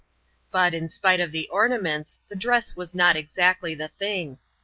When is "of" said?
1.19-1.31